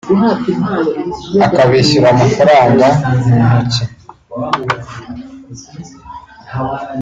akabishyura 1.45 2.07
amafaranga 2.13 2.87
mu 3.25 3.33
ntoki 3.41 3.83